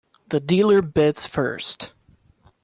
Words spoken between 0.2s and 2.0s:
The dealer bids first.